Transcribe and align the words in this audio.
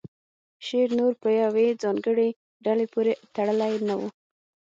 شعر 0.65 0.89
نور 0.99 1.13
په 1.21 1.29
یوې 1.41 1.67
ځانګړې 1.83 2.29
ډلې 2.65 2.85
پورې 2.93 3.13
تړلی 3.35 3.73
نه 3.87 3.95
و 3.99 4.01